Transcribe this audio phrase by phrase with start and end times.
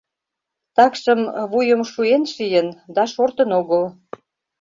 [0.75, 1.19] Такшым
[1.51, 3.83] вуйым шуэн шийын да шортын огыл.